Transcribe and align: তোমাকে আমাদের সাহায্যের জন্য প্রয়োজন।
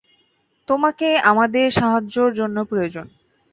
তোমাকে 0.67 1.09
আমাদের 1.31 1.65
সাহায্যের 1.71 2.31
জন্য 2.33 2.57
প্রয়োজন। 2.63 3.05